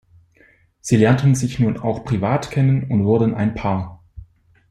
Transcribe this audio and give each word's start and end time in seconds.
Sie 0.79 0.95
lernten 0.97 1.35
sich 1.35 1.59
nun 1.59 1.77
auch 1.77 2.03
privat 2.05 2.49
kennen 2.49 2.85
und 2.89 3.03
wurden 3.05 3.35
ein 3.35 3.53
Paar. 3.53 4.03